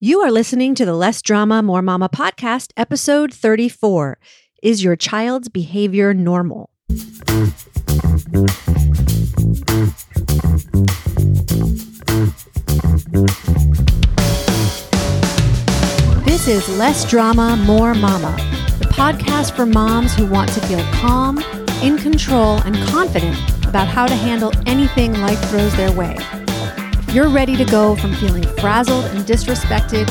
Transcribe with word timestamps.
You 0.00 0.20
are 0.20 0.30
listening 0.30 0.76
to 0.76 0.84
the 0.84 0.94
Less 0.94 1.20
Drama, 1.20 1.60
More 1.60 1.82
Mama 1.82 2.08
podcast, 2.08 2.70
episode 2.76 3.34
34 3.34 4.16
Is 4.62 4.84
Your 4.84 4.94
Child's 4.94 5.48
Behavior 5.48 6.14
Normal? 6.14 6.70
This 16.24 16.46
is 16.46 16.68
Less 16.78 17.04
Drama, 17.10 17.56
More 17.66 17.92
Mama, 17.94 18.36
the 18.78 18.86
podcast 18.92 19.56
for 19.56 19.66
moms 19.66 20.14
who 20.14 20.26
want 20.26 20.52
to 20.52 20.60
feel 20.68 20.84
calm, 20.92 21.38
in 21.82 21.98
control, 21.98 22.58
and 22.58 22.76
confident 22.86 23.36
about 23.66 23.88
how 23.88 24.06
to 24.06 24.14
handle 24.14 24.52
anything 24.64 25.20
life 25.20 25.40
throws 25.50 25.74
their 25.76 25.90
way. 25.90 26.16
You're 27.14 27.30
ready 27.30 27.56
to 27.56 27.64
go 27.64 27.96
from 27.96 28.14
feeling 28.16 28.42
frazzled 28.58 29.06
and 29.06 29.20
disrespected 29.20 30.06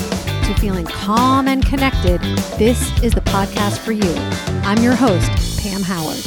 to 0.48 0.60
feeling 0.60 0.86
calm 0.88 1.48
and 1.48 1.64
connected, 1.64 2.20
this 2.58 2.82
is 3.04 3.14
the 3.14 3.22
podcast 3.22 3.78
for 3.78 3.92
you. 3.92 4.12
I'm 4.66 4.82
your 4.82 4.96
host, 4.96 5.62
Pam 5.62 5.84
Howard. 5.84 6.18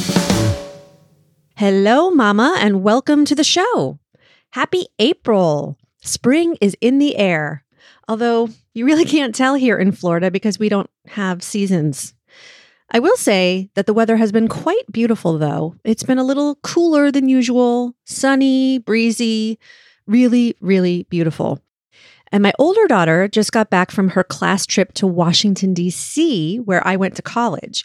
Hello, 1.57 2.09
Mama, 2.09 2.55
and 2.61 2.83
welcome 2.83 3.25
to 3.25 3.35
the 3.35 3.43
show. 3.43 3.99
Happy 4.51 4.87
April. 4.97 5.77
Spring 6.03 6.57
is 6.61 6.77
in 6.79 6.99
the 6.99 7.17
air. 7.17 7.65
Although 8.07 8.47
you 8.73 8.85
really 8.85 9.05
can't 9.05 9.35
tell 9.35 9.55
here 9.55 9.77
in 9.77 9.91
Florida 9.91 10.31
because 10.31 10.57
we 10.57 10.69
don't 10.69 10.89
have 11.07 11.43
seasons. 11.43 12.13
I 12.89 12.99
will 12.99 13.17
say 13.17 13.69
that 13.75 13.87
the 13.87 13.93
weather 13.93 14.15
has 14.15 14.31
been 14.31 14.47
quite 14.47 14.89
beautiful, 14.89 15.37
though. 15.37 15.75
It's 15.83 16.03
been 16.03 16.17
a 16.17 16.23
little 16.23 16.55
cooler 16.63 17.11
than 17.11 17.27
usual, 17.27 17.93
sunny, 18.05 18.79
breezy, 18.79 19.59
really, 20.11 20.55
really 20.59 21.03
beautiful. 21.09 21.61
And 22.31 22.43
my 22.43 22.53
older 22.59 22.87
daughter 22.87 23.27
just 23.27 23.51
got 23.51 23.69
back 23.69 23.91
from 23.91 24.09
her 24.09 24.23
class 24.23 24.65
trip 24.65 24.93
to 24.93 25.07
Washington, 25.07 25.73
D.C., 25.73 26.57
where 26.57 26.85
I 26.85 26.95
went 26.95 27.15
to 27.15 27.21
college. 27.21 27.83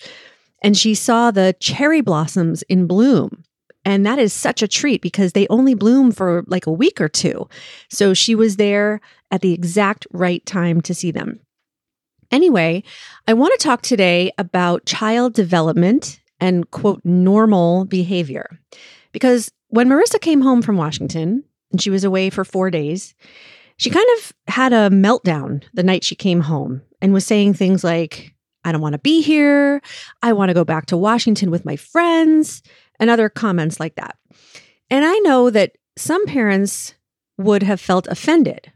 And 0.63 0.77
she 0.77 0.95
saw 0.95 1.31
the 1.31 1.55
cherry 1.61 2.01
blossoms 2.01 2.63
in 2.63 2.87
bloom. 2.87 3.45
And 3.85 4.05
that 4.05 4.19
is 4.19 4.33
such 4.33 4.63
a 4.63 4.69
treat 4.69 5.01
because 5.01 5.33
they 5.33 5.47
only 5.49 5.75
bloom 5.75 6.11
for 6.11 6.45
like 6.49 6.67
a 6.67 6.73
week 6.73 7.01
or 7.01 7.09
two. 7.09 7.49
So 7.89 8.15
she 8.15 8.35
was 8.35 8.57
there 8.57 9.01
at 9.31 9.43
the 9.43 9.53
exact 9.53 10.07
right 10.13 10.45
time 10.45 10.81
to 10.83 10.95
see 10.95 11.13
them. 11.13 11.41
Anyway, 12.33 12.83
I 13.29 13.35
want 13.35 13.53
to 13.59 13.65
talk 13.65 13.83
today 13.83 14.33
about 14.39 14.87
child 14.87 15.35
development 15.35 16.21
and 16.41 16.69
quote 16.73 17.01
normal 17.05 17.85
behavior. 17.85 18.59
Because 19.13 19.53
when 19.69 19.89
Marissa 19.89 20.21
came 20.21 20.41
home 20.41 20.63
from 20.63 20.77
Washington 20.77 21.45
and 21.71 21.81
she 21.81 21.91
was 21.91 22.05
away 22.05 22.31
for 22.31 22.45
four 22.45 22.71
days, 22.71 23.15
she 23.77 23.91
kind 23.91 24.07
of 24.17 24.33
had 24.49 24.73
a 24.73 24.91
meltdown 24.91 25.63
the 25.75 25.83
night 25.83 26.05
she 26.05 26.15
came 26.15 26.41
home 26.41 26.83
and 27.03 27.13
was 27.13 27.27
saying 27.27 27.55
things 27.55 27.85
like, 27.85 28.35
I 28.65 28.73
don't 28.73 28.81
want 28.81 28.95
to 28.95 28.99
be 28.99 29.21
here. 29.23 29.81
I 30.23 30.33
want 30.33 30.49
to 30.49 30.55
go 30.55 30.65
back 30.65 30.87
to 30.87 30.97
Washington 30.97 31.51
with 31.51 31.65
my 31.65 31.77
friends, 31.77 32.63
and 32.99 33.11
other 33.11 33.29
comments 33.29 33.81
like 33.81 33.97
that. 33.97 34.17
And 34.91 35.05
I 35.05 35.19
know 35.19 35.51
that 35.51 35.73
some 35.97 36.25
parents 36.27 36.95
would 37.39 37.63
have 37.63 37.81
felt 37.81 38.07
offended, 38.09 38.73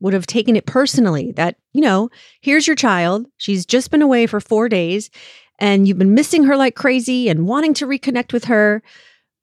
would 0.00 0.14
have 0.14 0.26
taken 0.26 0.56
it 0.56 0.66
personally 0.66 1.32
that, 1.32 1.56
you 1.72 1.80
know, 1.80 2.10
here's 2.40 2.66
your 2.66 2.76
child. 2.76 3.26
She's 3.36 3.66
just 3.66 3.90
been 3.90 4.02
away 4.02 4.26
for 4.26 4.40
four 4.40 4.68
days 4.68 5.10
and 5.58 5.88
you've 5.88 5.98
been 5.98 6.14
missing 6.14 6.44
her 6.44 6.56
like 6.56 6.76
crazy 6.76 7.28
and 7.28 7.46
wanting 7.46 7.74
to 7.74 7.86
reconnect 7.86 8.32
with 8.32 8.44
her. 8.44 8.82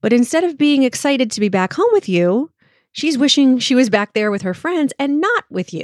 But 0.02 0.14
instead 0.14 0.44
of 0.44 0.58
being 0.58 0.84
excited 0.84 1.32
to 1.32 1.40
be 1.40 1.50
back 1.50 1.74
home 1.74 1.90
with 1.92 2.08
you, 2.08 2.52
she's 2.94 3.18
wishing 3.18 3.60
she 3.60 3.76
was 3.76 3.90
back 3.90 4.14
there 4.14 4.32
with 4.32 4.44
her 4.44 4.54
friends 4.54 4.94
and 4.98 5.20
not 5.20 5.46
with 5.50 5.74
you. 5.74 5.84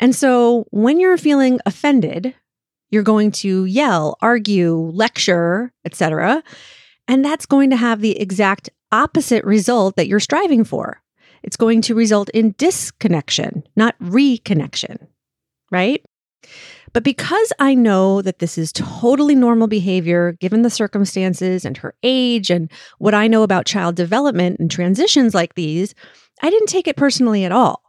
And 0.00 0.16
so 0.16 0.66
when 0.70 0.98
you're 0.98 1.18
feeling 1.18 1.60
offended, 1.66 2.34
you're 2.90 3.02
going 3.02 3.30
to 3.30 3.64
yell, 3.66 4.16
argue, 4.20 4.74
lecture, 4.74 5.72
etc. 5.84 6.42
And 7.06 7.24
that's 7.24 7.46
going 7.46 7.70
to 7.70 7.76
have 7.76 8.00
the 8.00 8.18
exact 8.18 8.70
opposite 8.90 9.44
result 9.44 9.96
that 9.96 10.08
you're 10.08 10.20
striving 10.20 10.64
for. 10.64 11.00
It's 11.42 11.56
going 11.56 11.82
to 11.82 11.94
result 11.94 12.28
in 12.30 12.54
disconnection, 12.58 13.62
not 13.76 13.98
reconnection, 13.98 15.06
right? 15.70 16.04
But 16.92 17.04
because 17.04 17.52
I 17.58 17.74
know 17.74 18.20
that 18.22 18.40
this 18.40 18.58
is 18.58 18.72
totally 18.72 19.34
normal 19.34 19.68
behavior 19.68 20.32
given 20.32 20.62
the 20.62 20.70
circumstances 20.70 21.64
and 21.64 21.76
her 21.78 21.94
age 22.02 22.50
and 22.50 22.70
what 22.98 23.14
I 23.14 23.28
know 23.28 23.42
about 23.42 23.66
child 23.66 23.94
development 23.94 24.58
and 24.58 24.70
transitions 24.70 25.34
like 25.34 25.54
these, 25.54 25.94
I 26.42 26.50
didn't 26.50 26.68
take 26.68 26.88
it 26.88 26.96
personally 26.96 27.44
at 27.44 27.52
all. 27.52 27.82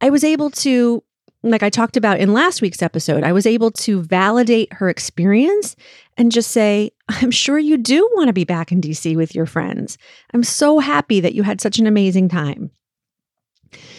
I 0.00 0.10
was 0.10 0.24
able 0.24 0.50
to 0.50 1.02
like 1.44 1.62
I 1.62 1.70
talked 1.70 1.96
about 1.96 2.20
in 2.20 2.32
last 2.32 2.62
week's 2.62 2.82
episode, 2.82 3.24
I 3.24 3.32
was 3.32 3.46
able 3.46 3.72
to 3.72 4.02
validate 4.02 4.72
her 4.74 4.88
experience 4.88 5.74
and 6.16 6.30
just 6.30 6.50
say, 6.50 6.92
I'm 7.08 7.30
sure 7.30 7.58
you 7.58 7.76
do 7.76 8.08
want 8.14 8.28
to 8.28 8.32
be 8.32 8.44
back 8.44 8.70
in 8.70 8.80
DC 8.80 9.16
with 9.16 9.34
your 9.34 9.46
friends. 9.46 9.98
I'm 10.32 10.44
so 10.44 10.78
happy 10.78 11.20
that 11.20 11.34
you 11.34 11.42
had 11.42 11.60
such 11.60 11.78
an 11.78 11.86
amazing 11.86 12.28
time. 12.28 12.70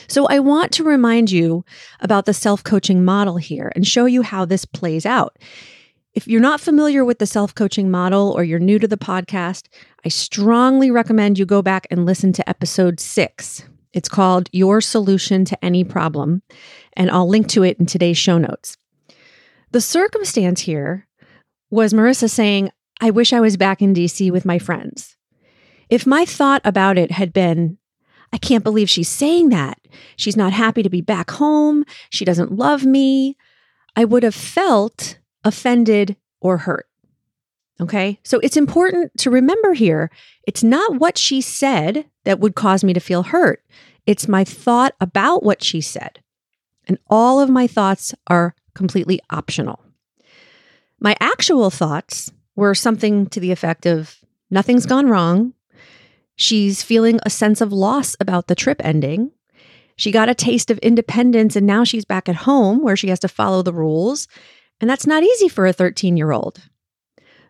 So, 0.08 0.26
I 0.28 0.40
want 0.40 0.72
to 0.74 0.84
remind 0.84 1.32
you 1.32 1.64
about 2.00 2.26
the 2.26 2.34
self 2.34 2.64
coaching 2.64 3.04
model 3.06 3.38
here 3.38 3.72
and 3.76 3.86
show 3.86 4.06
you 4.06 4.22
how 4.22 4.46
this 4.46 4.66
plays 4.66 5.06
out. 5.06 5.38
If 6.14 6.28
you're 6.28 6.42
not 6.42 6.62
familiar 6.62 7.04
with 7.04 7.20
the 7.20 7.26
self 7.26 7.56
coaching 7.56 7.90
model 7.90 8.32
or 8.36 8.44
you're 8.44 8.60
new 8.60 8.78
to 8.80 8.88
the 8.88 8.98
podcast, 8.98 9.68
I 10.06 10.10
strongly 10.10 10.92
recommend 10.92 11.40
you 11.40 11.46
go 11.46 11.62
back 11.62 11.88
and 11.90 12.06
listen 12.06 12.34
to 12.34 12.48
episode 12.48 13.00
six. 13.00 13.64
It's 13.94 14.10
called 14.10 14.50
Your 14.52 14.82
Solution 14.82 15.46
to 15.46 15.66
Any 15.66 15.84
Problem, 15.84 16.42
and 16.94 17.10
I'll 17.10 17.28
link 17.28 17.48
to 17.50 17.64
it 17.64 17.80
in 17.80 17.86
today's 17.86 18.18
show 18.18 18.38
notes. 18.38 18.78
The 19.72 19.82
circumstance 19.82 20.62
here 20.62 21.08
was 21.72 21.94
Marissa 21.94 22.30
saying, 22.30 22.72
I 23.02 23.10
wish 23.10 23.34
I 23.34 23.40
was 23.40 23.58
back 23.58 23.82
in 23.82 23.94
DC 23.94 24.32
with 24.32 24.46
my 24.46 24.60
friends. 24.60 25.18
If 25.90 26.06
my 26.06 26.26
thought 26.26 26.62
about 26.64 26.98
it 26.98 27.12
had 27.12 27.34
been, 27.34 27.78
I 28.34 28.38
can't 28.38 28.64
believe 28.64 28.90
she's 28.90 29.10
saying 29.10 29.50
that. 29.50 29.80
She's 30.16 30.36
not 30.36 30.52
happy 30.52 30.82
to 30.82 30.90
be 30.90 31.02
back 31.02 31.30
home. 31.30 31.86
She 32.10 32.26
doesn't 32.26 32.52
love 32.52 32.84
me. 32.84 33.38
I 33.96 34.06
would 34.06 34.24
have 34.24 34.34
felt 34.34 35.20
offended 35.44 36.18
or 36.42 36.58
hurt. 36.58 36.88
Okay. 37.80 38.20
So 38.24 38.40
it's 38.40 38.58
important 38.58 39.16
to 39.20 39.30
remember 39.30 39.74
here 39.74 40.10
it's 40.48 40.64
not 40.64 41.00
what 41.00 41.18
she 41.18 41.42
said 41.42 42.06
that 42.24 42.40
would 42.40 42.56
cause 42.56 42.84
me 42.84 42.94
to 42.94 43.00
feel 43.00 43.24
hurt, 43.24 43.64
it's 44.06 44.28
my 44.28 44.44
thought 44.44 44.94
about 45.00 45.44
what 45.44 45.64
she 45.64 45.80
said. 45.80 46.20
And 46.88 46.98
all 47.10 47.40
of 47.40 47.50
my 47.50 47.68
thoughts 47.68 48.14
are 48.28 48.56
completely 48.74 49.20
optional. 49.30 49.80
My 51.00 51.16
actual 51.20 51.70
thoughts 51.70 52.32
were 52.56 52.76
something 52.76 53.28
to 53.28 53.40
the 53.40 53.52
effect 53.52 53.86
of 53.86 54.18
nothing's 54.50 54.86
gone 54.86 55.08
wrong. 55.08 55.54
She's 56.36 56.84
feeling 56.84 57.20
a 57.24 57.30
sense 57.30 57.62
of 57.62 57.72
loss 57.72 58.16
about 58.20 58.48
the 58.48 58.56
trip 58.56 58.82
ending. 58.84 59.32
She 59.96 60.12
got 60.12 60.30
a 60.30 60.36
taste 60.36 60.72
of 60.72 60.80
independence 60.80 61.56
and 61.56 61.68
now 61.68 61.84
she's 61.84 62.06
back 62.06 62.28
at 62.28 62.36
home 62.36 62.82
where 62.82 62.96
she 62.96 63.10
has 63.10 63.20
to 63.20 63.28
follow 63.28 63.62
the 63.62 63.74
rules. 63.74 64.28
And 64.82 64.90
that's 64.90 65.08
not 65.08 65.24
easy 65.24 65.48
for 65.48 65.66
a 65.66 65.74
13 65.74 66.18
year 66.18 66.32
old. 66.32 66.62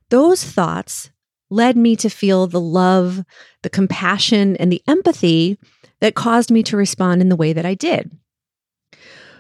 Those 0.10 0.44
thoughts 0.44 1.10
led 1.50 1.78
me 1.78 1.96
to 1.96 2.10
feel 2.10 2.48
the 2.48 2.60
love, 2.60 3.24
the 3.62 3.70
compassion, 3.70 4.58
and 4.58 4.72
the 4.72 4.84
empathy 4.88 5.58
that 6.02 6.16
caused 6.16 6.52
me 6.52 6.64
to 6.64 6.78
respond 6.78 7.22
in 7.22 7.30
the 7.30 7.36
way 7.36 7.54
that 7.54 7.66
I 7.66 7.76
did. 7.76 8.12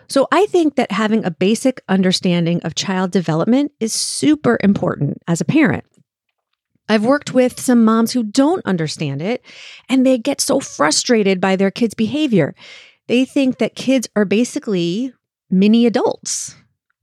So 0.07 0.27
I 0.31 0.45
think 0.45 0.75
that 0.75 0.91
having 0.91 1.25
a 1.25 1.31
basic 1.31 1.81
understanding 1.89 2.61
of 2.61 2.75
child 2.75 3.11
development 3.11 3.71
is 3.79 3.93
super 3.93 4.57
important 4.63 5.21
as 5.27 5.41
a 5.41 5.45
parent. 5.45 5.85
I've 6.89 7.05
worked 7.05 7.33
with 7.33 7.59
some 7.59 7.85
moms 7.85 8.11
who 8.11 8.23
don't 8.23 8.66
understand 8.66 9.21
it 9.21 9.44
and 9.89 10.05
they 10.05 10.17
get 10.17 10.41
so 10.41 10.59
frustrated 10.59 11.39
by 11.39 11.55
their 11.55 11.71
kids' 11.71 11.94
behavior. 11.94 12.53
They 13.07 13.25
think 13.25 13.57
that 13.57 13.75
kids 13.75 14.07
are 14.16 14.25
basically 14.25 15.13
mini 15.49 15.85
adults 15.85 16.56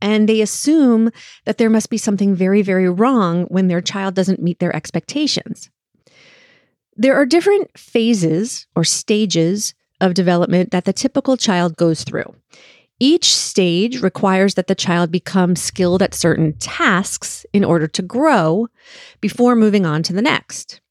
and 0.02 0.28
they 0.28 0.40
assume 0.40 1.10
that 1.44 1.58
there 1.58 1.70
must 1.70 1.90
be 1.90 1.98
something 1.98 2.34
very, 2.34 2.62
very 2.62 2.88
wrong 2.88 3.44
when 3.44 3.68
their 3.68 3.80
child 3.80 4.14
doesn't 4.14 4.42
meet 4.42 4.58
their 4.58 4.74
expectations. 4.74 5.70
There 6.96 7.14
are 7.14 7.26
different 7.26 7.78
phases 7.78 8.66
or 8.74 8.84
stages 8.84 9.74
of 10.00 10.14
development 10.14 10.70
that 10.70 10.84
the 10.84 10.92
typical 10.92 11.36
child 11.36 11.76
goes 11.76 12.04
through. 12.04 12.34
Each 13.02 13.34
stage 13.34 14.02
requires 14.02 14.54
that 14.54 14.66
the 14.66 14.74
child 14.74 15.10
become 15.10 15.56
skilled 15.56 16.02
at 16.02 16.14
certain 16.14 16.52
tasks 16.58 17.46
in 17.54 17.64
order 17.64 17.88
to 17.88 18.02
grow 18.02 18.68
before 19.22 19.56
moving 19.56 19.86
on 19.86 20.02
to 20.04 20.12
the 20.12 20.22
next. 20.22 20.82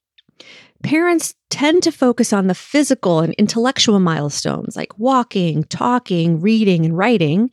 Parents 0.81 1.35
tend 1.51 1.83
to 1.83 1.91
focus 1.91 2.33
on 2.33 2.47
the 2.47 2.55
physical 2.55 3.19
and 3.19 3.35
intellectual 3.35 3.99
milestones 3.99 4.75
like 4.75 4.97
walking, 4.97 5.65
talking, 5.65 6.41
reading, 6.41 6.83
and 6.83 6.97
writing, 6.97 7.51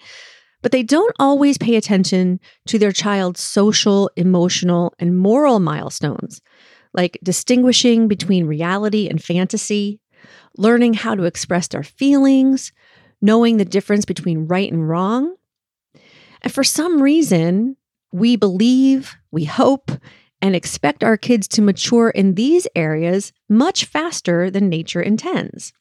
but 0.63 0.73
they 0.73 0.83
don't 0.83 1.15
always 1.19 1.59
pay 1.59 1.77
attention 1.77 2.41
to 2.67 2.79
their 2.79 2.93
child's 2.93 3.41
social, 3.41 4.11
emotional, 4.17 4.95
and 4.99 5.19
moral 5.19 5.61
milestones, 5.61 6.41
like 6.95 7.19
distinguishing 7.23 8.09
between 8.09 8.47
reality 8.47 9.07
and 9.07 9.23
fantasy, 9.23 10.01
learning 10.57 10.95
how 10.95 11.15
to 11.15 11.25
express 11.25 11.69
their 11.69 11.83
feelings, 11.83 12.73
knowing 13.21 13.57
the 13.57 13.65
difference 13.65 14.05
between 14.05 14.47
right 14.47 14.71
and 14.71 14.89
wrong. 14.89 15.35
And 16.43 16.53
for 16.53 16.65
some 16.65 17.03
reason, 17.03 17.77
we 18.13 18.37
believe, 18.37 19.17
we 19.31 19.45
hope, 19.45 19.91
and 20.43 20.55
expect 20.55 21.03
our 21.03 21.17
kids 21.17 21.49
to 21.49 21.63
mature 21.63 22.11
in 22.11 22.35
these 22.35 22.67
areas 22.75 23.33
much 23.49 23.87
faster 23.87 24.51
than 24.51 24.69
nature 24.69 25.01
intends. 25.01 25.73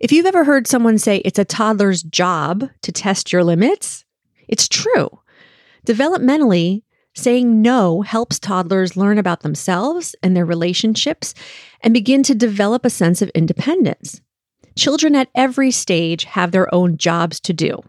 If 0.00 0.12
you've 0.12 0.26
ever 0.26 0.44
heard 0.44 0.66
someone 0.66 0.98
say 0.98 1.18
it's 1.18 1.38
a 1.38 1.44
toddler's 1.44 2.02
job 2.02 2.68
to 2.82 2.92
test 2.92 3.32
your 3.32 3.44
limits, 3.44 4.04
it's 4.48 4.68
true. 4.68 5.20
Developmentally, 5.86 6.82
saying 7.14 7.62
no 7.62 8.02
helps 8.02 8.38
toddlers 8.38 8.96
learn 8.96 9.18
about 9.18 9.40
themselves 9.40 10.16
and 10.22 10.36
their 10.36 10.44
relationships 10.44 11.32
and 11.80 11.94
begin 11.94 12.22
to 12.24 12.34
develop 12.34 12.84
a 12.84 12.90
sense 12.90 13.22
of 13.22 13.30
independence. 13.30 14.20
Children 14.76 15.14
at 15.14 15.28
every 15.34 15.70
stage 15.70 16.24
have 16.24 16.50
their 16.50 16.72
own 16.74 16.96
jobs 16.96 17.40
to 17.40 17.52
do. 17.52 17.82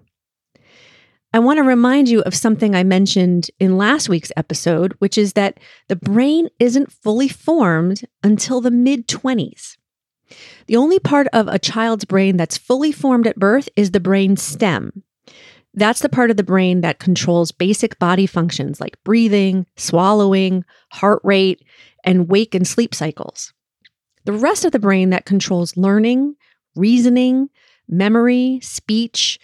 I 1.34 1.40
want 1.40 1.58
to 1.58 1.64
remind 1.64 2.08
you 2.08 2.22
of 2.22 2.34
something 2.34 2.76
I 2.76 2.84
mentioned 2.84 3.50
in 3.60 3.78
last 3.78 4.08
week's 4.08 4.32
episode, 4.38 4.94
which 5.00 5.18
is 5.18 5.34
that 5.34 5.60
the 5.90 5.96
brain 5.98 6.48
isn't 6.60 6.92
fully 6.92 7.28
formed 7.28 8.06
until 8.24 8.62
the 8.62 8.72
mid 8.72 9.08
20s. 9.08 9.76
The 10.68 10.78
only 10.78 10.98
part 10.98 11.28
of 11.34 11.48
a 11.48 11.60
child's 11.60 12.06
brain 12.06 12.38
that's 12.38 12.58
fully 12.58 12.92
formed 12.92 13.28
at 13.28 13.38
birth 13.38 13.68
is 13.76 13.92
the 13.92 14.00
brain 14.00 14.38
stem. 14.38 15.04
That's 15.74 16.00
the 16.00 16.10
part 16.10 16.31
of 16.31 16.38
the 16.38 16.44
brain 16.44 16.81
that 16.81 17.00
controls 17.00 17.52
basic 17.52 18.00
body 18.00 18.26
functions 18.26 18.80
like 18.80 19.04
breathing, 19.04 19.66
swallowing, 19.76 20.64
heart 20.94 21.20
rate, 21.24 21.66
and 22.06 22.30
wake 22.30 22.56
and 22.56 22.66
sleep 22.66 22.96
cycles. 22.96 23.54
The 24.24 24.34
rest 24.34 24.64
of 24.64 24.72
the 24.72 24.80
brain 24.80 25.10
that 25.10 25.26
controls 25.26 25.76
learning, 25.76 26.36
reasoning, 26.75 27.50
memory, 27.88 28.60
speech, 28.62 29.39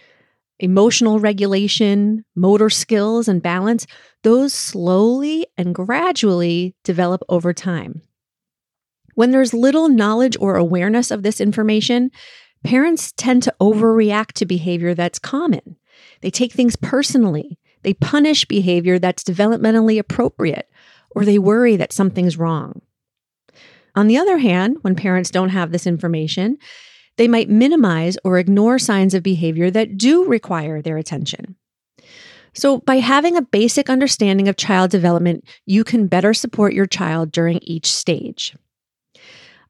emotional 0.60 1.20
regulation, 1.20 2.24
motor 2.36 2.70
skills, 2.70 3.28
and 3.28 3.42
balance, 3.42 3.88
those 4.24 4.54
slowly 4.54 5.48
and 5.58 5.74
gradually 5.74 6.76
develop 6.84 7.22
over 7.30 7.54
time. 7.54 8.02
When 9.16 9.32
there's 9.32 9.54
little 9.54 9.90
knowledge 9.90 10.38
or 10.40 10.56
awareness 10.56 11.12
of 11.12 11.24
this 11.24 11.42
information, 11.42 12.12
parents 12.64 13.12
tend 13.12 13.44
to 13.44 13.56
overreact 13.60 14.34
to 14.34 14.46
behavior 14.46 14.94
that's 14.94 15.20
common. 15.20 15.78
They 16.22 16.30
take 16.30 16.54
things 16.54 16.76
personally. 16.76 17.60
They 17.82 17.96
punish 17.96 18.46
behavior 18.46 19.00
that's 19.00 19.24
developmentally 19.24 19.98
appropriate, 19.98 20.70
or 21.10 21.26
they 21.26 21.40
worry 21.40 21.76
that 21.76 21.92
something's 21.92 22.38
wrong. 22.38 22.82
On 23.96 24.08
the 24.08 24.18
other 24.18 24.38
hand, 24.38 24.78
when 24.82 24.96
parents 24.96 25.32
don't 25.32 25.50
have 25.50 25.72
this 25.72 25.88
information, 25.88 26.58
they 27.22 27.28
might 27.28 27.52
minimize 27.52 28.18
or 28.24 28.40
ignore 28.40 28.80
signs 28.80 29.14
of 29.14 29.22
behavior 29.22 29.70
that 29.70 29.96
do 29.96 30.26
require 30.26 30.82
their 30.82 30.98
attention. 30.98 31.56
So, 32.56 32.80
by 32.80 32.96
having 32.96 33.38
a 33.38 33.44
basic 33.44 33.92
understanding 33.92 34.48
of 34.48 34.58
child 34.58 34.90
development, 34.90 35.46
you 35.68 35.84
can 35.84 36.08
better 36.08 36.34
support 36.34 36.74
your 36.74 36.88
child 36.88 37.32
during 37.32 37.60
each 37.62 37.86
stage. 37.86 38.56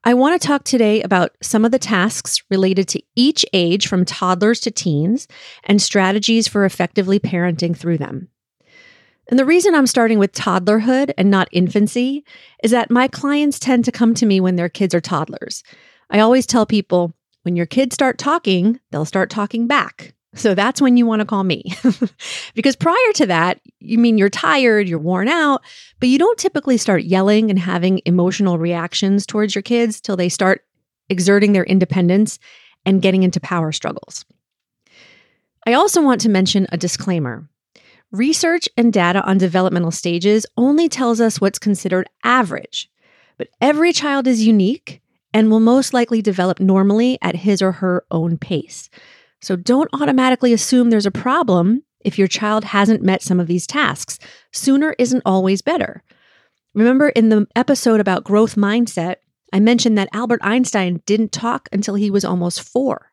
I 0.02 0.14
want 0.14 0.40
to 0.40 0.48
talk 0.48 0.64
today 0.64 1.02
about 1.02 1.32
some 1.42 1.66
of 1.66 1.72
the 1.72 1.78
tasks 1.78 2.42
related 2.48 2.88
to 2.88 3.02
each 3.16 3.44
age 3.52 3.86
from 3.86 4.06
toddlers 4.06 4.58
to 4.60 4.70
teens 4.70 5.28
and 5.64 5.82
strategies 5.82 6.48
for 6.48 6.64
effectively 6.64 7.20
parenting 7.20 7.76
through 7.76 7.98
them. 7.98 8.28
And 9.28 9.38
the 9.38 9.44
reason 9.44 9.74
I'm 9.74 9.86
starting 9.86 10.18
with 10.18 10.32
toddlerhood 10.32 11.12
and 11.18 11.30
not 11.30 11.48
infancy 11.52 12.24
is 12.64 12.70
that 12.70 12.90
my 12.90 13.08
clients 13.08 13.58
tend 13.58 13.84
to 13.84 13.92
come 13.92 14.14
to 14.14 14.24
me 14.24 14.40
when 14.40 14.56
their 14.56 14.70
kids 14.70 14.94
are 14.94 15.02
toddlers. 15.02 15.62
I 16.08 16.20
always 16.20 16.46
tell 16.46 16.64
people 16.64 17.12
when 17.42 17.56
your 17.56 17.66
kids 17.66 17.94
start 17.94 18.18
talking, 18.18 18.80
they'll 18.90 19.04
start 19.04 19.30
talking 19.30 19.66
back. 19.66 20.14
So 20.34 20.54
that's 20.54 20.80
when 20.80 20.96
you 20.96 21.04
want 21.04 21.20
to 21.20 21.26
call 21.26 21.44
me. 21.44 21.64
because 22.54 22.74
prior 22.74 23.12
to 23.16 23.26
that, 23.26 23.60
you 23.80 23.98
mean 23.98 24.16
you're 24.16 24.30
tired, 24.30 24.88
you're 24.88 24.98
worn 24.98 25.28
out, 25.28 25.62
but 26.00 26.08
you 26.08 26.18
don't 26.18 26.38
typically 26.38 26.78
start 26.78 27.04
yelling 27.04 27.50
and 27.50 27.58
having 27.58 28.00
emotional 28.06 28.58
reactions 28.58 29.26
towards 29.26 29.54
your 29.54 29.62
kids 29.62 30.00
till 30.00 30.16
they 30.16 30.30
start 30.30 30.64
exerting 31.10 31.52
their 31.52 31.64
independence 31.64 32.38
and 32.86 33.02
getting 33.02 33.22
into 33.22 33.40
power 33.40 33.72
struggles. 33.72 34.24
I 35.66 35.74
also 35.74 36.02
want 36.02 36.22
to 36.22 36.30
mention 36.30 36.66
a 36.72 36.78
disclaimer. 36.78 37.48
Research 38.10 38.68
and 38.76 38.92
data 38.92 39.22
on 39.24 39.38
developmental 39.38 39.90
stages 39.90 40.46
only 40.56 40.88
tells 40.88 41.20
us 41.20 41.40
what's 41.40 41.58
considered 41.58 42.08
average, 42.24 42.90
but 43.36 43.48
every 43.60 43.92
child 43.92 44.26
is 44.26 44.46
unique 44.46 45.01
and 45.34 45.50
will 45.50 45.60
most 45.60 45.94
likely 45.94 46.22
develop 46.22 46.60
normally 46.60 47.18
at 47.22 47.36
his 47.36 47.62
or 47.62 47.72
her 47.72 48.04
own 48.10 48.38
pace. 48.38 48.90
So 49.40 49.56
don't 49.56 49.90
automatically 49.92 50.52
assume 50.52 50.90
there's 50.90 51.06
a 51.06 51.10
problem 51.10 51.82
if 52.04 52.18
your 52.18 52.28
child 52.28 52.64
hasn't 52.64 53.02
met 53.02 53.22
some 53.22 53.40
of 53.40 53.46
these 53.46 53.66
tasks. 53.66 54.18
Sooner 54.52 54.94
isn't 54.98 55.22
always 55.24 55.62
better. 55.62 56.02
Remember 56.74 57.10
in 57.10 57.28
the 57.28 57.46
episode 57.54 58.00
about 58.00 58.24
growth 58.24 58.54
mindset, 58.54 59.16
I 59.52 59.60
mentioned 59.60 59.98
that 59.98 60.08
Albert 60.12 60.40
Einstein 60.42 61.02
didn't 61.06 61.32
talk 61.32 61.68
until 61.72 61.94
he 61.94 62.10
was 62.10 62.24
almost 62.24 62.62
four. 62.62 63.12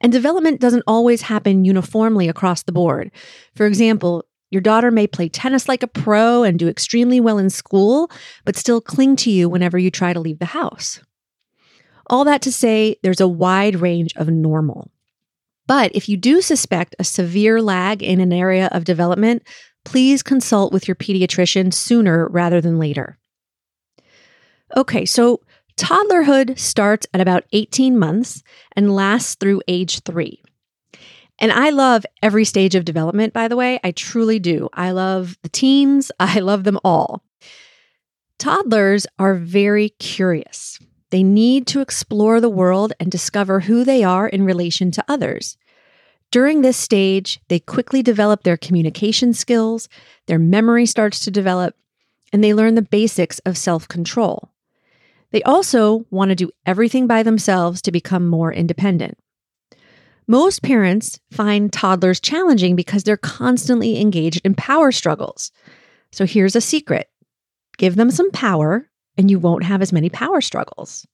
And 0.00 0.12
development 0.12 0.60
doesn't 0.60 0.82
always 0.86 1.22
happen 1.22 1.64
uniformly 1.64 2.28
across 2.28 2.62
the 2.62 2.72
board. 2.72 3.10
For 3.54 3.66
example, 3.66 4.24
your 4.50 4.60
daughter 4.60 4.90
may 4.90 5.06
play 5.06 5.28
tennis 5.28 5.68
like 5.68 5.82
a 5.82 5.88
pro 5.88 6.42
and 6.42 6.58
do 6.58 6.68
extremely 6.68 7.20
well 7.20 7.38
in 7.38 7.50
school, 7.50 8.10
but 8.44 8.56
still 8.56 8.80
cling 8.80 9.16
to 9.16 9.30
you 9.30 9.48
whenever 9.48 9.78
you 9.78 9.90
try 9.90 10.12
to 10.12 10.20
leave 10.20 10.38
the 10.38 10.46
house. 10.46 11.00
All 12.08 12.24
that 12.24 12.42
to 12.42 12.52
say, 12.52 12.96
there's 13.02 13.20
a 13.20 13.28
wide 13.28 13.76
range 13.76 14.14
of 14.16 14.28
normal. 14.28 14.90
But 15.66 15.90
if 15.94 16.08
you 16.08 16.16
do 16.16 16.40
suspect 16.40 16.94
a 16.98 17.04
severe 17.04 17.60
lag 17.60 18.02
in 18.02 18.20
an 18.20 18.32
area 18.32 18.68
of 18.70 18.84
development, 18.84 19.42
please 19.84 20.22
consult 20.22 20.72
with 20.72 20.86
your 20.86 20.94
pediatrician 20.94 21.72
sooner 21.72 22.28
rather 22.28 22.60
than 22.60 22.78
later. 22.78 23.18
Okay, 24.76 25.04
so 25.04 25.40
toddlerhood 25.76 26.58
starts 26.58 27.06
at 27.12 27.20
about 27.20 27.44
18 27.52 27.98
months 27.98 28.42
and 28.76 28.94
lasts 28.94 29.34
through 29.34 29.62
age 29.66 30.02
three. 30.02 30.42
And 31.38 31.52
I 31.52 31.70
love 31.70 32.06
every 32.22 32.44
stage 32.44 32.74
of 32.74 32.84
development, 32.84 33.32
by 33.32 33.48
the 33.48 33.56
way. 33.56 33.78
I 33.84 33.92
truly 33.92 34.38
do. 34.38 34.68
I 34.72 34.90
love 34.90 35.36
the 35.42 35.48
teens, 35.48 36.10
I 36.20 36.40
love 36.40 36.64
them 36.64 36.78
all. 36.84 37.22
Toddlers 38.38 39.06
are 39.18 39.34
very 39.34 39.90
curious. 39.90 40.78
They 41.10 41.22
need 41.22 41.66
to 41.68 41.80
explore 41.80 42.40
the 42.40 42.50
world 42.50 42.92
and 43.00 43.10
discover 43.10 43.60
who 43.60 43.84
they 43.84 44.02
are 44.02 44.28
in 44.28 44.44
relation 44.44 44.90
to 44.92 45.04
others. 45.08 45.56
During 46.30 46.60
this 46.60 46.76
stage, 46.76 47.40
they 47.48 47.60
quickly 47.60 48.02
develop 48.02 48.42
their 48.42 48.56
communication 48.56 49.32
skills, 49.32 49.88
their 50.26 50.38
memory 50.38 50.84
starts 50.84 51.20
to 51.20 51.30
develop, 51.30 51.76
and 52.32 52.42
they 52.42 52.52
learn 52.52 52.74
the 52.74 52.82
basics 52.82 53.38
of 53.40 53.56
self 53.56 53.86
control. 53.86 54.50
They 55.30 55.42
also 55.42 56.04
want 56.10 56.30
to 56.30 56.34
do 56.34 56.50
everything 56.64 57.06
by 57.06 57.22
themselves 57.22 57.80
to 57.82 57.92
become 57.92 58.28
more 58.28 58.52
independent. 58.52 59.16
Most 60.28 60.62
parents 60.62 61.20
find 61.30 61.72
toddlers 61.72 62.18
challenging 62.18 62.74
because 62.74 63.04
they're 63.04 63.16
constantly 63.16 64.00
engaged 64.00 64.40
in 64.44 64.54
power 64.54 64.90
struggles. 64.90 65.52
So 66.10 66.26
here's 66.26 66.56
a 66.56 66.60
secret 66.60 67.08
give 67.78 67.96
them 67.96 68.10
some 68.10 68.30
power, 68.30 68.88
and 69.16 69.30
you 69.30 69.38
won't 69.38 69.64
have 69.64 69.82
as 69.82 69.92
many 69.92 70.08
power 70.08 70.40
struggles. 70.40 71.06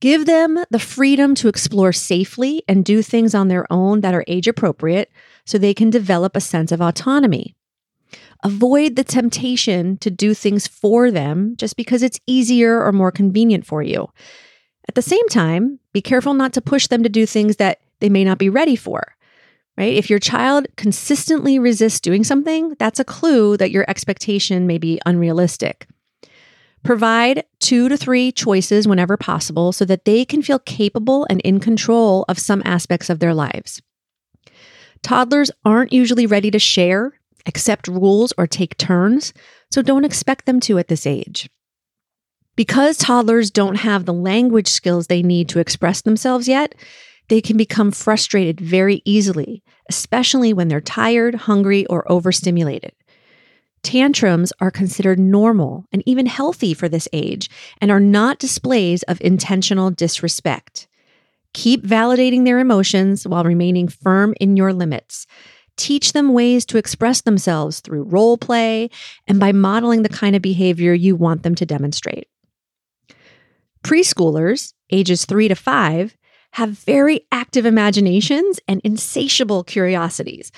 Give 0.00 0.24
them 0.24 0.58
the 0.70 0.78
freedom 0.78 1.34
to 1.36 1.48
explore 1.48 1.92
safely 1.92 2.62
and 2.66 2.84
do 2.84 3.02
things 3.02 3.34
on 3.34 3.48
their 3.48 3.70
own 3.70 4.00
that 4.00 4.14
are 4.14 4.24
age 4.26 4.48
appropriate 4.48 5.10
so 5.44 5.58
they 5.58 5.74
can 5.74 5.90
develop 5.90 6.36
a 6.36 6.40
sense 6.40 6.72
of 6.72 6.80
autonomy. 6.80 7.54
Avoid 8.42 8.96
the 8.96 9.04
temptation 9.04 9.98
to 9.98 10.10
do 10.10 10.32
things 10.32 10.66
for 10.66 11.10
them 11.10 11.54
just 11.58 11.76
because 11.76 12.02
it's 12.02 12.20
easier 12.26 12.82
or 12.82 12.92
more 12.92 13.12
convenient 13.12 13.66
for 13.66 13.82
you. 13.82 14.08
At 14.88 14.94
the 14.94 15.02
same 15.02 15.28
time, 15.28 15.78
be 15.92 16.00
careful 16.00 16.32
not 16.32 16.54
to 16.54 16.62
push 16.62 16.86
them 16.86 17.02
to 17.02 17.10
do 17.10 17.26
things 17.26 17.56
that 17.56 17.80
they 18.00 18.08
may 18.08 18.24
not 18.24 18.38
be 18.38 18.48
ready 18.48 18.76
for. 18.76 19.14
Right? 19.76 19.94
If 19.94 20.10
your 20.10 20.18
child 20.18 20.66
consistently 20.76 21.58
resists 21.58 22.00
doing 22.00 22.24
something, 22.24 22.74
that's 22.78 23.00
a 23.00 23.04
clue 23.04 23.56
that 23.56 23.70
your 23.70 23.84
expectation 23.88 24.66
may 24.66 24.76
be 24.76 25.00
unrealistic. 25.06 25.86
Provide 26.82 27.44
two 27.60 27.88
to 27.88 27.96
three 27.96 28.32
choices 28.32 28.88
whenever 28.88 29.16
possible 29.16 29.72
so 29.72 29.84
that 29.84 30.04
they 30.04 30.24
can 30.24 30.42
feel 30.42 30.58
capable 30.58 31.26
and 31.28 31.40
in 31.42 31.60
control 31.60 32.24
of 32.28 32.38
some 32.38 32.62
aspects 32.64 33.10
of 33.10 33.20
their 33.20 33.34
lives. 33.34 33.80
Toddlers 35.02 35.50
aren't 35.64 35.92
usually 35.92 36.26
ready 36.26 36.50
to 36.50 36.58
share, 36.58 37.18
accept 37.46 37.88
rules, 37.88 38.32
or 38.36 38.46
take 38.46 38.76
turns, 38.76 39.32
so 39.70 39.82
don't 39.82 40.04
expect 40.04 40.46
them 40.46 40.60
to 40.60 40.78
at 40.78 40.88
this 40.88 41.06
age. 41.06 41.48
Because 42.56 42.98
toddlers 42.98 43.50
don't 43.50 43.76
have 43.76 44.04
the 44.04 44.12
language 44.12 44.68
skills 44.68 45.06
they 45.06 45.22
need 45.22 45.48
to 45.50 45.58
express 45.58 46.02
themselves 46.02 46.48
yet, 46.48 46.74
they 47.30 47.40
can 47.40 47.56
become 47.56 47.92
frustrated 47.92 48.60
very 48.60 49.02
easily, 49.04 49.62
especially 49.88 50.52
when 50.52 50.66
they're 50.66 50.80
tired, 50.80 51.36
hungry, 51.36 51.86
or 51.86 52.10
overstimulated. 52.10 52.92
Tantrums 53.84 54.52
are 54.60 54.72
considered 54.72 55.20
normal 55.20 55.84
and 55.92 56.02
even 56.06 56.26
healthy 56.26 56.74
for 56.74 56.88
this 56.88 57.08
age 57.12 57.48
and 57.80 57.92
are 57.92 58.00
not 58.00 58.40
displays 58.40 59.04
of 59.04 59.20
intentional 59.20 59.92
disrespect. 59.92 60.88
Keep 61.54 61.86
validating 61.86 62.44
their 62.44 62.58
emotions 62.58 63.26
while 63.26 63.44
remaining 63.44 63.86
firm 63.86 64.34
in 64.40 64.56
your 64.56 64.72
limits. 64.72 65.28
Teach 65.76 66.12
them 66.12 66.32
ways 66.32 66.66
to 66.66 66.78
express 66.78 67.20
themselves 67.20 67.78
through 67.78 68.02
role 68.02 68.38
play 68.38 68.90
and 69.28 69.38
by 69.38 69.52
modeling 69.52 70.02
the 70.02 70.08
kind 70.08 70.34
of 70.34 70.42
behavior 70.42 70.92
you 70.92 71.14
want 71.14 71.44
them 71.44 71.54
to 71.54 71.64
demonstrate. 71.64 72.26
Preschoolers, 73.84 74.74
ages 74.90 75.24
three 75.24 75.46
to 75.46 75.54
five, 75.54 76.16
have 76.52 76.70
very 76.70 77.26
active 77.32 77.66
imaginations 77.66 78.60
and 78.66 78.80
insatiable 78.84 79.64
curiosities. 79.64 80.52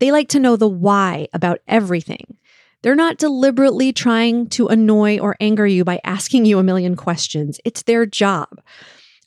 They 0.00 0.12
like 0.12 0.28
to 0.30 0.40
know 0.40 0.56
the 0.56 0.68
why 0.68 1.28
about 1.32 1.60
everything. 1.68 2.36
They're 2.82 2.94
not 2.94 3.18
deliberately 3.18 3.92
trying 3.92 4.48
to 4.50 4.68
annoy 4.68 5.18
or 5.18 5.36
anger 5.40 5.66
you 5.66 5.84
by 5.84 6.00
asking 6.04 6.44
you 6.44 6.58
a 6.58 6.64
million 6.64 6.94
questions. 6.94 7.58
It's 7.64 7.82
their 7.82 8.06
job. 8.06 8.60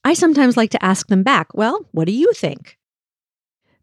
I 0.04 0.14
sometimes 0.14 0.56
like 0.56 0.72
to 0.72 0.84
ask 0.84 1.08
them 1.08 1.24
back, 1.24 1.54
well, 1.54 1.86
what 1.92 2.06
do 2.06 2.14
you 2.14 2.32
think? 2.34 2.78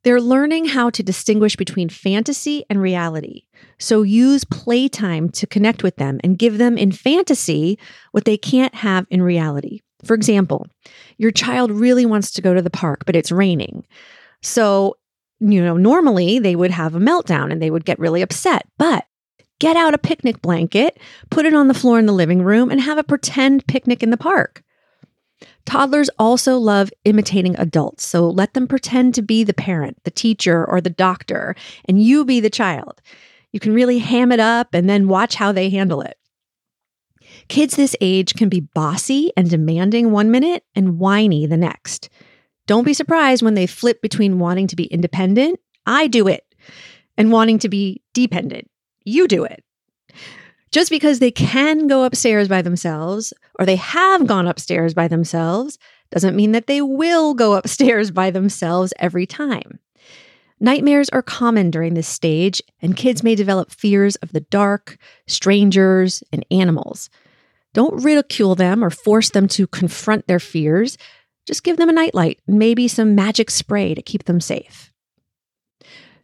They're 0.02 0.20
learning 0.20 0.66
how 0.66 0.90
to 0.90 1.02
distinguish 1.02 1.56
between 1.56 1.88
fantasy 1.88 2.64
and 2.70 2.80
reality. 2.80 3.42
So 3.78 4.02
use 4.02 4.44
playtime 4.44 5.30
to 5.30 5.48
connect 5.48 5.82
with 5.82 5.96
them 5.96 6.20
and 6.22 6.38
give 6.38 6.58
them 6.58 6.78
in 6.78 6.92
fantasy 6.92 7.76
what 8.12 8.24
they 8.24 8.36
can't 8.36 8.74
have 8.76 9.06
in 9.10 9.20
reality. 9.20 9.80
For 10.04 10.14
example, 10.14 10.66
your 11.18 11.30
child 11.30 11.70
really 11.70 12.06
wants 12.06 12.30
to 12.32 12.42
go 12.42 12.54
to 12.54 12.62
the 12.62 12.70
park, 12.70 13.04
but 13.06 13.16
it's 13.16 13.32
raining. 13.32 13.86
So, 14.42 14.96
you 15.40 15.62
know, 15.62 15.76
normally 15.76 16.38
they 16.38 16.56
would 16.56 16.70
have 16.70 16.94
a 16.94 17.00
meltdown 17.00 17.50
and 17.50 17.60
they 17.60 17.70
would 17.70 17.84
get 17.84 17.98
really 17.98 18.22
upset. 18.22 18.66
But 18.78 19.06
get 19.58 19.76
out 19.76 19.94
a 19.94 19.98
picnic 19.98 20.42
blanket, 20.42 20.98
put 21.30 21.46
it 21.46 21.54
on 21.54 21.68
the 21.68 21.74
floor 21.74 21.98
in 21.98 22.06
the 22.06 22.12
living 22.12 22.42
room, 22.42 22.70
and 22.70 22.80
have 22.80 22.98
a 22.98 23.04
pretend 23.04 23.66
picnic 23.66 24.02
in 24.02 24.10
the 24.10 24.16
park. 24.16 24.62
Toddlers 25.64 26.08
also 26.18 26.56
love 26.56 26.90
imitating 27.04 27.56
adults, 27.56 28.06
so 28.06 28.28
let 28.28 28.54
them 28.54 28.66
pretend 28.66 29.14
to 29.14 29.22
be 29.22 29.44
the 29.44 29.52
parent, 29.52 29.98
the 30.04 30.10
teacher, 30.10 30.64
or 30.64 30.80
the 30.80 30.90
doctor, 30.90 31.54
and 31.86 32.02
you 32.02 32.24
be 32.24 32.40
the 32.40 32.50
child. 32.50 33.02
You 33.52 33.60
can 33.60 33.74
really 33.74 33.98
ham 33.98 34.32
it 34.32 34.40
up 34.40 34.68
and 34.72 34.88
then 34.88 35.08
watch 35.08 35.34
how 35.34 35.52
they 35.52 35.68
handle 35.68 36.00
it. 36.02 36.16
Kids 37.48 37.76
this 37.76 37.96
age 38.00 38.34
can 38.34 38.48
be 38.48 38.60
bossy 38.60 39.32
and 39.36 39.48
demanding 39.48 40.10
one 40.10 40.30
minute 40.30 40.64
and 40.74 40.98
whiny 40.98 41.46
the 41.46 41.56
next. 41.56 42.08
Don't 42.66 42.84
be 42.84 42.94
surprised 42.94 43.42
when 43.42 43.54
they 43.54 43.66
flip 43.66 44.02
between 44.02 44.38
wanting 44.38 44.66
to 44.66 44.76
be 44.76 44.84
independent, 44.84 45.60
I 45.86 46.08
do 46.08 46.26
it, 46.26 46.44
and 47.16 47.30
wanting 47.30 47.60
to 47.60 47.68
be 47.68 48.02
dependent, 48.12 48.68
you 49.04 49.28
do 49.28 49.44
it. 49.44 49.62
Just 50.72 50.90
because 50.90 51.20
they 51.20 51.30
can 51.30 51.86
go 51.86 52.04
upstairs 52.04 52.48
by 52.48 52.60
themselves 52.60 53.32
or 53.58 53.64
they 53.64 53.76
have 53.76 54.26
gone 54.26 54.48
upstairs 54.48 54.94
by 54.94 55.08
themselves 55.08 55.78
doesn't 56.10 56.36
mean 56.36 56.52
that 56.52 56.66
they 56.66 56.82
will 56.82 57.34
go 57.34 57.54
upstairs 57.54 58.10
by 58.10 58.30
themselves 58.30 58.92
every 58.98 59.26
time. 59.26 59.78
Nightmares 60.58 61.08
are 61.10 61.22
common 61.22 61.70
during 61.70 61.94
this 61.94 62.08
stage, 62.08 62.62
and 62.80 62.96
kids 62.96 63.22
may 63.22 63.34
develop 63.34 63.70
fears 63.70 64.16
of 64.16 64.32
the 64.32 64.40
dark, 64.40 64.96
strangers, 65.26 66.22
and 66.32 66.46
animals. 66.50 67.10
Don't 67.76 68.02
ridicule 68.02 68.54
them 68.54 68.82
or 68.82 68.88
force 68.88 69.28
them 69.28 69.48
to 69.48 69.66
confront 69.66 70.26
their 70.26 70.40
fears. 70.40 70.96
Just 71.46 71.62
give 71.62 71.76
them 71.76 71.90
a 71.90 71.92
nightlight 71.92 72.40
and 72.48 72.58
maybe 72.58 72.88
some 72.88 73.14
magic 73.14 73.50
spray 73.50 73.92
to 73.94 74.00
keep 74.00 74.24
them 74.24 74.40
safe. 74.40 74.90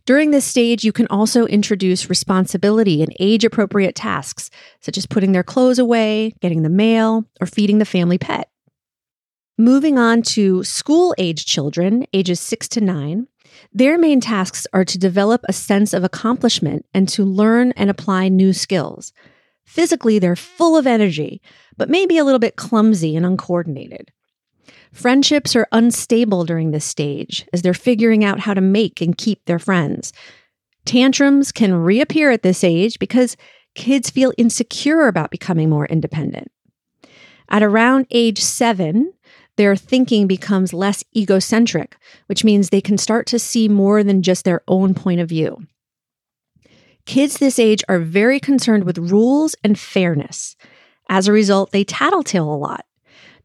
During 0.07 0.31
this 0.31 0.47
stage, 0.47 0.83
you 0.83 0.93
can 0.93 1.07
also 1.09 1.45
introduce 1.45 2.09
responsibility 2.09 3.03
and 3.03 3.15
age 3.21 3.45
appropriate 3.45 3.95
tasks, 3.95 4.49
such 4.81 4.97
as 4.97 5.05
putting 5.05 5.33
their 5.33 5.43
clothes 5.43 5.79
away, 5.79 6.33
getting 6.41 6.63
the 6.63 6.71
mail, 6.71 7.27
or 7.39 7.47
feeding 7.47 7.77
the 7.77 7.85
family 7.85 8.17
pet. 8.17 8.49
Moving 9.59 9.99
on 9.99 10.23
to 10.23 10.65
school 10.65 11.15
age 11.19 11.45
children, 11.45 12.07
ages 12.15 12.41
six 12.41 12.67
to 12.69 12.81
nine, 12.81 13.29
their 13.75 13.99
main 13.99 14.23
tasks 14.23 14.67
are 14.73 14.87
to 14.87 14.99
develop 14.99 15.45
a 15.47 15.53
sense 15.53 15.93
of 15.93 16.03
accomplishment 16.03 16.87
and 16.95 17.07
to 17.11 17.25
learn 17.27 17.73
and 17.73 17.91
apply 17.91 18.31
new 18.31 18.55
skills. 18.55 19.13
Physically, 19.65 20.19
they're 20.19 20.37
full 20.37 20.77
of 20.77 20.87
energy, 20.87 21.41
but 21.77 21.89
maybe 21.89 22.19
a 22.19 22.25
little 22.25 22.39
bit 22.39 22.57
clumsy 22.57 23.17
and 23.17 23.25
uncoordinated. 23.25 24.11
Friendships 24.93 25.57
are 25.57 25.69
unstable 25.73 26.45
during 26.45 26.71
this 26.71 26.85
stage 26.85 27.47
as 27.53 27.63
they're 27.63 27.73
figuring 27.73 28.25
out 28.25 28.41
how 28.41 28.53
to 28.53 28.61
make 28.61 29.01
and 29.01 29.17
keep 29.17 29.45
their 29.47 29.59
friends. 29.59 30.13
Tantrums 30.85 31.53
can 31.53 31.75
reappear 31.75 32.31
at 32.31 32.43
this 32.43 32.63
age 32.63 32.99
because 32.99 33.37
kids 33.75 34.11
feel 34.11 34.33
insecure 34.37 35.07
about 35.07 35.31
becoming 35.31 35.71
more 35.71 35.87
independent. 35.87 36.51
At 37.49 37.63
around 37.63 38.07
age 38.11 38.41
seven, 38.41 39.13
their 39.57 39.77
thinking 39.77 40.27
becomes 40.27 40.73
less 40.73 41.05
egocentric, 41.17 41.97
which 42.27 42.45
means 42.45 42.69
they 42.69 42.81
can 42.81 42.99
start 42.99 43.27
to 43.29 43.39
see 43.39 43.69
more 43.69 44.03
than 44.03 44.23
just 44.23 44.45
their 44.45 44.63
own 44.69 44.95
point 44.95 45.21
of 45.21 45.29
view. 45.29 45.59
Kids 47.07 47.39
this 47.39 47.59
age 47.59 47.83
are 47.89 47.99
very 47.99 48.39
concerned 48.39 48.85
with 48.85 48.99
rules 48.99 49.55
and 49.65 49.79
fairness. 49.79 50.57
As 51.09 51.27
a 51.27 51.33
result, 51.33 51.73
they 51.73 51.85
tattletale 51.85 52.53
a 52.53 52.57
lot. 52.57 52.87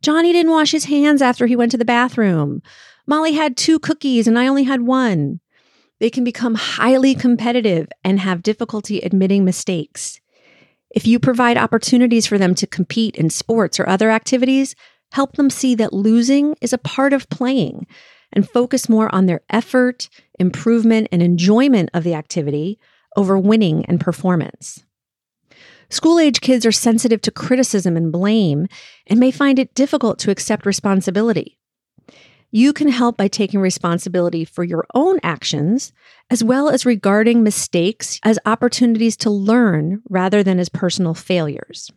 Johnny 0.02 0.32
didn't 0.32 0.52
wash 0.52 0.72
his 0.72 0.86
hands 0.86 1.22
after 1.22 1.48
he 1.48 1.56
went 1.56 1.72
to 1.72 1.78
the 1.78 1.86
bathroom. 1.86 2.62
Molly 3.08 3.34
had 3.34 3.58
two 3.58 3.80
cookies 3.80 4.28
and 4.28 4.38
I 4.38 4.48
only 4.48 4.64
had 4.64 4.82
one. 4.82 5.40
They 6.00 6.10
can 6.10 6.24
become 6.24 6.56
highly 6.56 7.16
competitive 7.16 7.88
and 8.04 8.20
have 8.20 8.44
difficulty 8.44 9.00
admitting 9.00 9.44
mistakes. 9.44 10.20
If 10.92 11.08
you 11.08 11.20
provide 11.20 11.58
opportunities 11.58 12.28
for 12.28 12.38
them 12.38 12.54
to 12.56 12.68
compete 12.68 13.16
in 13.16 13.30
sports 13.30 13.80
or 13.80 13.90
other 13.90 14.12
activities, 14.12 14.76
help 15.12 15.36
them 15.36 15.50
see 15.50 15.74
that 15.76 15.94
losing 15.94 16.56
is 16.62 16.74
a 16.74 16.78
part 16.78 17.14
of 17.14 17.30
playing 17.30 17.88
and 18.32 18.48
focus 18.48 18.88
more 18.88 19.14
on 19.14 19.26
their 19.26 19.42
effort, 19.50 20.10
improvement, 20.40 21.08
and 21.12 21.24
enjoyment 21.24 21.90
of 21.94 22.04
the 22.04 22.14
activity 22.14 22.80
over 23.18 23.38
winning 23.38 23.84
and 23.86 24.00
performance. 24.00 24.86
School 25.90 26.20
age 26.20 26.42
kids 26.42 26.66
are 26.66 26.72
sensitive 26.72 27.22
to 27.22 27.32
criticism 27.32 27.98
and 27.98 28.12
blame 28.12 28.68
and 29.08 29.20
may 29.20 29.32
find 29.32 29.58
it 29.58 29.74
difficult 29.74 30.20
to 30.20 30.32
accept 30.32 30.66
responsibility. 30.66 31.58
You 32.52 32.72
can 32.72 32.88
help 32.88 33.18
by 33.18 33.28
taking 33.28 33.60
responsibility 33.60 34.46
for 34.46 34.64
your 34.64 34.86
own 34.94 35.20
actions, 35.22 35.92
as 36.30 36.44
well 36.44 36.70
as 36.70 36.86
regarding 36.86 37.44
mistakes 37.44 38.20
as 38.24 38.40
opportunities 38.46 39.18
to 39.18 39.30
learn 39.30 40.02
rather 40.10 40.44
than 40.44 40.60
as 40.60 40.70
personal 40.70 41.14
failures. 41.14 41.92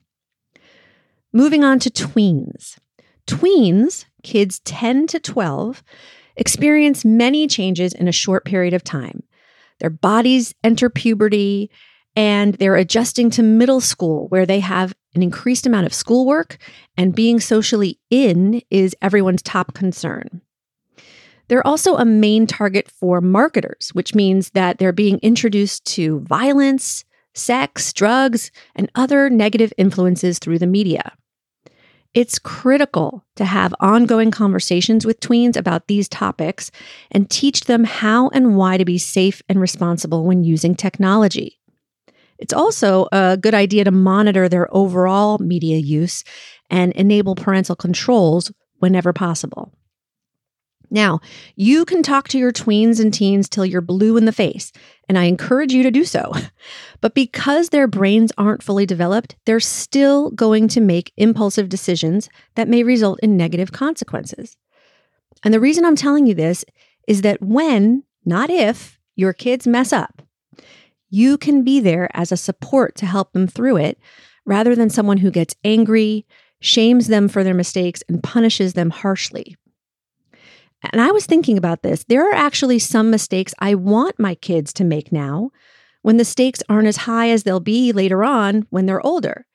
Moving 1.33 1.63
on 1.63 1.79
to 1.81 1.91
tweens. 1.91 2.79
Tweens, 3.27 4.07
kids 4.25 4.59
10 4.61 5.07
to 5.09 5.21
12, 5.21 5.85
experience 6.37 7.05
many 7.05 7.47
changes 7.47 7.93
in 7.93 8.09
a 8.09 8.13
short 8.13 8.45
period 8.45 8.75
of 8.75 8.83
time. 8.83 9.23
Their 9.81 9.91
bodies 9.91 10.55
enter 10.63 10.89
puberty 10.89 11.71
and 12.17 12.55
they're 12.55 12.77
adjusting 12.77 13.31
to 13.31 13.43
middle 13.43 13.81
school 13.81 14.29
where 14.29 14.47
they 14.47 14.61
have 14.61 14.95
an 15.15 15.23
increased 15.23 15.67
amount 15.67 15.87
of 15.87 15.95
schoolwork 15.95 16.59
and 16.97 17.15
being 17.15 17.41
socially 17.41 17.99
in 18.11 18.63
is 18.71 18.97
everyone's 19.03 19.43
top 19.43 19.75
concern. 19.75 20.41
They're 21.49 21.67
also 21.67 21.97
a 21.97 22.05
main 22.05 22.47
target 22.47 22.89
for 22.89 23.21
marketers, 23.21 23.91
which 23.93 24.15
means 24.15 24.51
that 24.51 24.79
they're 24.79 24.93
being 24.93 25.19
introduced 25.19 25.85
to 25.87 26.21
violence, 26.21 27.05
sex, 27.35 27.93
drugs, 27.93 28.53
and 28.77 28.91
other 28.95 29.29
negative 29.29 29.73
influences 29.77 30.39
through 30.39 30.61
the 30.61 30.67
media. 30.67 31.13
It's 32.13 32.41
critical 32.41 33.25
to 33.37 33.45
have 33.45 33.73
ongoing 33.79 34.33
conversations 34.33 35.07
with 35.07 35.21
tweens 35.21 35.57
about 35.57 35.87
these 35.87 36.09
topics 36.09 36.73
and 37.13 37.31
teach 37.31 37.63
them 37.63 37.85
how 37.85 38.29
and 38.31 38.57
why 38.57 38.79
to 38.79 38.85
be 38.85 38.99
safe 38.99 39.43
and 39.49 39.61
responsible 39.61 40.25
when 40.25 40.43
using 40.43 40.75
technology. 40.75 41.61
It's 42.39 42.53
also 42.53 43.07
a 43.13 43.37
good 43.37 43.55
idea 43.55 43.85
to 43.85 43.93
monitor 43.93 44.49
their 44.49 44.75
overall 44.75 45.39
media 45.39 45.79
use 45.79 46.25
and 46.69 46.93
enable 46.93 47.37
parental 47.37 47.77
controls 47.77 48.51
whenever 48.79 49.13
possible. 49.13 49.70
Now, 50.91 51.21
you 51.55 51.85
can 51.85 52.03
talk 52.03 52.27
to 52.29 52.39
your 52.39 52.53
tweens 52.53 53.01
and 53.01 53.15
teens 53.15 53.49
till 53.49 53.65
you're 53.65 53.81
blue 53.81 54.17
in 54.17 54.25
the 54.25 54.33
face, 54.33 54.73
and 55.09 55.17
I 55.17 55.25
encourage 55.25 55.73
you 55.73 55.83
to 55.85 55.91
do 55.91 56.05
so. 56.05 56.33
But 57.01 57.15
because 57.15 57.71
their 57.71 57.87
brains 57.87 58.31
aren't 58.37 58.63
fully 58.63 58.85
developed, 58.85 59.35
they're 59.47 59.59
still 59.59 60.31
going 60.33 60.69
to 60.69 60.83
make 60.83 61.15
impulsive 61.17 61.71
decisions 61.71 62.29
that 62.57 62.69
may 62.69 62.83
result 62.83 63.19
in 63.23 63.39
negative 63.39 63.73
consequences. 63.73 64.59
And 65.43 65.55
the 65.55 65.61
reason 65.61 65.87
I'm 65.87 65.97
telling 65.97 66.27
you 66.27 66.35
this 66.35 66.63
is 67.09 67.23
that 67.23 67.41
when, 67.41 68.05
not 68.27 68.51
if, 68.51 68.99
your 69.17 69.33
kids 69.33 69.67
mess 69.67 69.95
up, 69.95 70.21
you 71.09 71.39
can 71.39 71.65
be 71.65 71.81
there 71.81 72.11
as 72.13 72.31
a 72.31 72.37
support 72.37 72.95
to 72.97 73.07
help 73.07 73.33
them 73.33 73.47
through 73.47 73.79
it 73.79 73.99
rather 74.45 74.77
than 74.77 74.91
someone 74.91 75.19
who 75.19 75.31
gets 75.31 75.55
angry, 75.65 76.27
shames 76.61 77.07
them 77.07 77.29
for 77.29 77.43
their 77.43 77.55
mistakes, 77.55 78.03
and 78.09 78.23
punishes 78.23 78.75
them 78.75 78.91
harshly. 78.91 79.57
And 80.93 81.01
I 81.01 81.11
was 81.11 81.27
thinking 81.27 81.59
about 81.59 81.83
this. 81.83 82.05
There 82.05 82.29
are 82.31 82.35
actually 82.35 82.79
some 82.79 83.11
mistakes 83.11 83.55
I 83.59 83.75
want 83.75 84.19
my 84.19 84.35
kids 84.35 84.73
to 84.75 84.85
make 84.85 85.13
now 85.13 85.51
when 86.03 86.17
the 86.17 86.25
stakes 86.25 86.63
aren't 86.69 86.89
as 86.89 86.99
high 86.99 87.29
as 87.31 87.43
they'll 87.43 87.61
be 87.61 87.93
later 87.93 88.25
on 88.25 88.67
when 88.71 88.87
they're 88.87 89.05
older. 89.05 89.47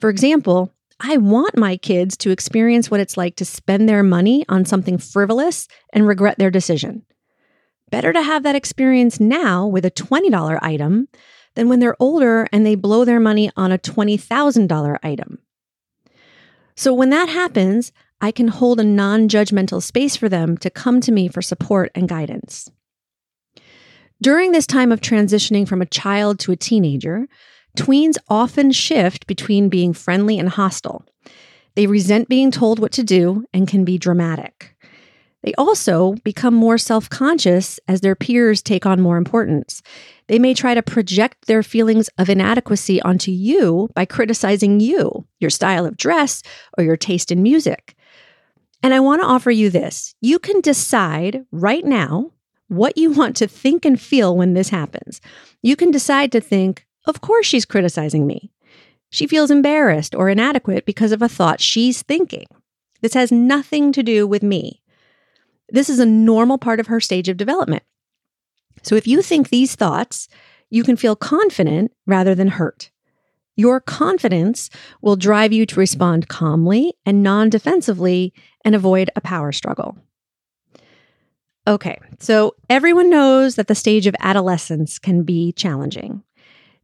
For 0.00 0.10
example, 0.10 0.72
I 1.00 1.16
want 1.16 1.56
my 1.56 1.76
kids 1.76 2.16
to 2.18 2.30
experience 2.30 2.90
what 2.90 3.00
it's 3.00 3.16
like 3.16 3.36
to 3.36 3.44
spend 3.44 3.88
their 3.88 4.02
money 4.02 4.44
on 4.48 4.64
something 4.64 4.98
frivolous 4.98 5.66
and 5.92 6.06
regret 6.06 6.38
their 6.38 6.50
decision. 6.50 7.04
Better 7.90 8.12
to 8.12 8.22
have 8.22 8.42
that 8.42 8.56
experience 8.56 9.20
now 9.20 9.66
with 9.66 9.84
a 9.84 9.90
$20 9.90 10.58
item 10.62 11.08
than 11.54 11.68
when 11.68 11.80
they're 11.80 11.96
older 12.00 12.46
and 12.52 12.64
they 12.64 12.74
blow 12.74 13.04
their 13.04 13.20
money 13.20 13.50
on 13.56 13.72
a 13.72 13.78
$20,000 13.78 14.98
item. 15.02 15.38
So 16.76 16.92
when 16.92 17.10
that 17.10 17.28
happens, 17.28 17.92
I 18.20 18.30
can 18.30 18.48
hold 18.48 18.80
a 18.80 18.84
non 18.84 19.28
judgmental 19.28 19.82
space 19.82 20.16
for 20.16 20.28
them 20.28 20.56
to 20.58 20.70
come 20.70 21.00
to 21.02 21.12
me 21.12 21.28
for 21.28 21.42
support 21.42 21.90
and 21.94 22.08
guidance. 22.08 22.70
During 24.22 24.52
this 24.52 24.66
time 24.66 24.92
of 24.92 25.00
transitioning 25.00 25.68
from 25.68 25.82
a 25.82 25.86
child 25.86 26.38
to 26.40 26.52
a 26.52 26.56
teenager, 26.56 27.26
tweens 27.76 28.16
often 28.28 28.72
shift 28.72 29.26
between 29.26 29.68
being 29.68 29.92
friendly 29.92 30.38
and 30.38 30.48
hostile. 30.48 31.04
They 31.74 31.86
resent 31.86 32.28
being 32.28 32.50
told 32.50 32.78
what 32.78 32.92
to 32.92 33.02
do 33.02 33.44
and 33.52 33.68
can 33.68 33.84
be 33.84 33.98
dramatic. 33.98 34.74
They 35.42 35.52
also 35.54 36.14
become 36.24 36.54
more 36.54 36.78
self 36.78 37.10
conscious 37.10 37.78
as 37.86 38.00
their 38.00 38.14
peers 38.14 38.62
take 38.62 38.86
on 38.86 39.00
more 39.00 39.18
importance. 39.18 39.82
They 40.26 40.38
may 40.38 40.54
try 40.54 40.72
to 40.72 40.82
project 40.82 41.46
their 41.46 41.62
feelings 41.62 42.08
of 42.16 42.30
inadequacy 42.30 43.02
onto 43.02 43.30
you 43.30 43.90
by 43.94 44.06
criticizing 44.06 44.80
you, 44.80 45.26
your 45.40 45.50
style 45.50 45.84
of 45.84 45.98
dress, 45.98 46.42
or 46.78 46.84
your 46.84 46.96
taste 46.96 47.30
in 47.30 47.42
music. 47.42 47.94
And 48.84 48.92
I 48.92 49.00
want 49.00 49.22
to 49.22 49.26
offer 49.26 49.50
you 49.50 49.70
this 49.70 50.14
you 50.20 50.38
can 50.38 50.60
decide 50.60 51.46
right 51.50 51.86
now 51.86 52.32
what 52.68 52.98
you 52.98 53.10
want 53.18 53.34
to 53.36 53.48
think 53.48 53.86
and 53.86 53.98
feel 53.98 54.36
when 54.36 54.52
this 54.52 54.68
happens. 54.68 55.22
You 55.62 55.74
can 55.74 55.90
decide 55.90 56.30
to 56.32 56.40
think, 56.40 56.86
of 57.06 57.22
course, 57.22 57.46
she's 57.46 57.64
criticizing 57.64 58.26
me. 58.26 58.50
She 59.08 59.26
feels 59.26 59.50
embarrassed 59.50 60.14
or 60.14 60.28
inadequate 60.28 60.84
because 60.84 61.12
of 61.12 61.22
a 61.22 61.30
thought 61.30 61.62
she's 61.62 62.02
thinking. 62.02 62.44
This 63.00 63.14
has 63.14 63.32
nothing 63.32 63.90
to 63.92 64.02
do 64.02 64.26
with 64.26 64.42
me. 64.42 64.82
This 65.70 65.88
is 65.88 65.98
a 65.98 66.04
normal 66.04 66.58
part 66.58 66.78
of 66.78 66.88
her 66.88 67.00
stage 67.00 67.30
of 67.30 67.38
development. 67.38 67.84
So 68.82 68.96
if 68.96 69.06
you 69.06 69.22
think 69.22 69.48
these 69.48 69.74
thoughts, 69.74 70.28
you 70.68 70.84
can 70.84 70.96
feel 70.98 71.16
confident 71.16 71.90
rather 72.06 72.34
than 72.34 72.48
hurt. 72.48 72.90
Your 73.56 73.80
confidence 73.80 74.70
will 75.00 75.16
drive 75.16 75.52
you 75.52 75.64
to 75.66 75.80
respond 75.80 76.28
calmly 76.28 76.94
and 77.06 77.22
non 77.22 77.50
defensively 77.50 78.32
and 78.64 78.74
avoid 78.74 79.10
a 79.14 79.20
power 79.20 79.52
struggle. 79.52 79.96
Okay, 81.66 81.98
so 82.18 82.54
everyone 82.68 83.08
knows 83.08 83.54
that 83.54 83.68
the 83.68 83.74
stage 83.74 84.06
of 84.06 84.16
adolescence 84.20 84.98
can 84.98 85.22
be 85.22 85.52
challenging. 85.52 86.22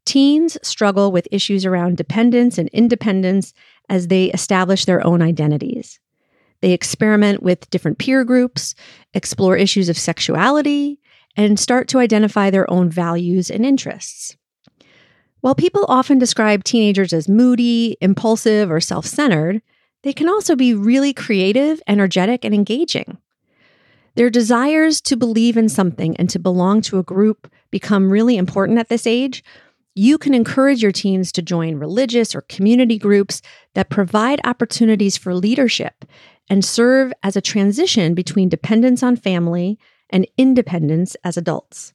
Teens 0.06 0.56
struggle 0.62 1.12
with 1.12 1.28
issues 1.30 1.66
around 1.66 1.98
dependence 1.98 2.56
and 2.56 2.68
independence 2.70 3.52
as 3.90 4.08
they 4.08 4.26
establish 4.26 4.86
their 4.86 5.06
own 5.06 5.20
identities. 5.20 6.00
They 6.62 6.72
experiment 6.72 7.42
with 7.42 7.68
different 7.70 7.98
peer 7.98 8.24
groups, 8.24 8.74
explore 9.12 9.56
issues 9.56 9.88
of 9.88 9.98
sexuality, 9.98 10.98
and 11.36 11.58
start 11.58 11.88
to 11.88 11.98
identify 11.98 12.50
their 12.50 12.70
own 12.70 12.90
values 12.90 13.50
and 13.50 13.64
interests. 13.64 14.36
While 15.40 15.54
people 15.54 15.86
often 15.88 16.18
describe 16.18 16.64
teenagers 16.64 17.12
as 17.12 17.28
moody, 17.28 17.96
impulsive, 18.00 18.70
or 18.70 18.80
self 18.80 19.06
centered, 19.06 19.62
they 20.02 20.12
can 20.12 20.28
also 20.28 20.56
be 20.56 20.74
really 20.74 21.12
creative, 21.12 21.80
energetic, 21.86 22.44
and 22.44 22.54
engaging. 22.54 23.18
Their 24.16 24.30
desires 24.30 25.00
to 25.02 25.16
believe 25.16 25.56
in 25.56 25.68
something 25.68 26.16
and 26.16 26.28
to 26.30 26.38
belong 26.38 26.80
to 26.82 26.98
a 26.98 27.02
group 27.02 27.50
become 27.70 28.10
really 28.10 28.36
important 28.36 28.78
at 28.78 28.88
this 28.88 29.06
age, 29.06 29.44
you 29.94 30.18
can 30.18 30.34
encourage 30.34 30.82
your 30.82 30.92
teens 30.92 31.32
to 31.32 31.42
join 31.42 31.76
religious 31.76 32.34
or 32.34 32.42
community 32.42 32.98
groups 32.98 33.42
that 33.74 33.90
provide 33.90 34.40
opportunities 34.44 35.16
for 35.16 35.34
leadership 35.34 36.04
and 36.48 36.64
serve 36.64 37.12
as 37.22 37.36
a 37.36 37.40
transition 37.40 38.14
between 38.14 38.48
dependence 38.48 39.02
on 39.02 39.16
family 39.16 39.78
and 40.10 40.26
independence 40.36 41.16
as 41.24 41.36
adults. 41.36 41.92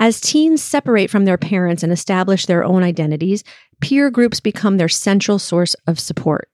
As 0.00 0.18
teens 0.18 0.62
separate 0.62 1.10
from 1.10 1.26
their 1.26 1.36
parents 1.36 1.82
and 1.82 1.92
establish 1.92 2.46
their 2.46 2.64
own 2.64 2.82
identities, 2.82 3.44
peer 3.82 4.10
groups 4.10 4.40
become 4.40 4.78
their 4.78 4.88
central 4.88 5.38
source 5.38 5.74
of 5.86 6.00
support. 6.00 6.48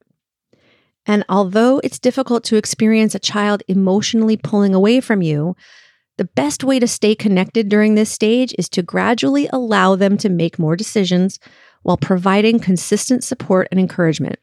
And 1.05 1.23
although 1.29 1.79
it's 1.81 1.97
difficult 1.97 2.43
to 2.43 2.57
experience 2.57 3.15
a 3.15 3.19
child 3.19 3.63
emotionally 3.69 4.35
pulling 4.35 4.75
away 4.75 4.99
from 4.99 5.21
you, 5.21 5.55
the 6.17 6.25
best 6.25 6.61
way 6.61 6.77
to 6.77 6.89
stay 6.89 7.15
connected 7.15 7.69
during 7.69 7.95
this 7.95 8.11
stage 8.11 8.53
is 8.57 8.67
to 8.67 8.83
gradually 8.83 9.47
allow 9.53 9.95
them 9.95 10.17
to 10.17 10.27
make 10.27 10.59
more 10.59 10.75
decisions 10.75 11.39
while 11.83 11.95
providing 11.95 12.59
consistent 12.59 13.23
support 13.23 13.69
and 13.71 13.79
encouragement. 13.79 14.39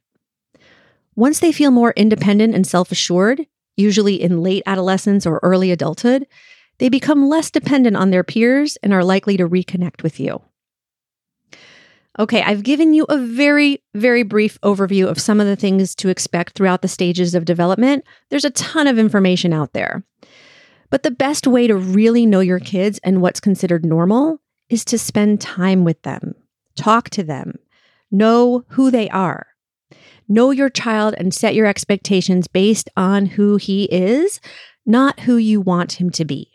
Once 1.14 1.40
they 1.40 1.52
feel 1.52 1.70
more 1.70 1.92
independent 1.94 2.54
and 2.54 2.66
self 2.66 2.90
assured, 2.90 3.46
usually 3.76 4.14
in 4.14 4.42
late 4.42 4.62
adolescence 4.64 5.26
or 5.26 5.40
early 5.42 5.70
adulthood, 5.70 6.26
they 6.78 6.88
become 6.88 7.28
less 7.28 7.50
dependent 7.50 7.96
on 7.96 8.10
their 8.10 8.24
peers 8.24 8.76
and 8.82 8.92
are 8.92 9.04
likely 9.04 9.36
to 9.36 9.48
reconnect 9.48 10.02
with 10.02 10.18
you. 10.18 10.42
Okay, 12.16 12.42
I've 12.42 12.62
given 12.62 12.94
you 12.94 13.04
a 13.08 13.18
very, 13.18 13.82
very 13.94 14.22
brief 14.22 14.60
overview 14.60 15.08
of 15.08 15.20
some 15.20 15.40
of 15.40 15.48
the 15.48 15.56
things 15.56 15.96
to 15.96 16.08
expect 16.08 16.54
throughout 16.54 16.80
the 16.80 16.88
stages 16.88 17.34
of 17.34 17.44
development. 17.44 18.04
There's 18.30 18.44
a 18.44 18.50
ton 18.50 18.86
of 18.86 18.98
information 18.98 19.52
out 19.52 19.72
there. 19.72 20.04
But 20.90 21.02
the 21.02 21.10
best 21.10 21.48
way 21.48 21.66
to 21.66 21.74
really 21.74 22.24
know 22.24 22.38
your 22.38 22.60
kids 22.60 23.00
and 23.02 23.20
what's 23.20 23.40
considered 23.40 23.84
normal 23.84 24.38
is 24.68 24.84
to 24.86 24.98
spend 24.98 25.40
time 25.40 25.82
with 25.82 26.00
them, 26.02 26.34
talk 26.76 27.10
to 27.10 27.24
them, 27.24 27.58
know 28.12 28.64
who 28.68 28.92
they 28.92 29.08
are. 29.10 29.48
Know 30.28 30.52
your 30.52 30.70
child 30.70 31.14
and 31.18 31.34
set 31.34 31.54
your 31.54 31.66
expectations 31.66 32.46
based 32.46 32.88
on 32.96 33.26
who 33.26 33.56
he 33.56 33.84
is, 33.84 34.40
not 34.86 35.20
who 35.20 35.36
you 35.36 35.60
want 35.60 35.94
him 35.94 36.10
to 36.10 36.24
be. 36.24 36.53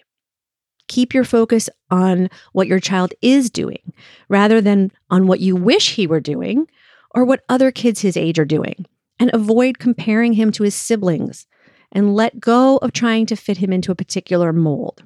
Keep 0.89 1.13
your 1.13 1.23
focus 1.23 1.69
on 1.89 2.29
what 2.51 2.67
your 2.67 2.81
child 2.81 3.13
is 3.21 3.49
doing 3.49 3.93
rather 4.27 4.59
than 4.59 4.91
on 5.09 5.27
what 5.27 5.39
you 5.39 5.55
wish 5.55 5.95
he 5.95 6.05
were 6.05 6.19
doing 6.19 6.67
or 7.15 7.23
what 7.23 7.45
other 7.47 7.71
kids 7.71 8.01
his 8.01 8.17
age 8.17 8.37
are 8.37 8.45
doing. 8.45 8.85
And 9.21 9.31
avoid 9.33 9.79
comparing 9.79 10.33
him 10.33 10.51
to 10.53 10.63
his 10.63 10.75
siblings 10.75 11.45
and 11.91 12.15
let 12.15 12.39
go 12.39 12.77
of 12.77 12.93
trying 12.93 13.25
to 13.27 13.35
fit 13.35 13.57
him 13.57 13.73
into 13.73 13.91
a 13.91 13.95
particular 13.95 14.53
mold. 14.53 15.03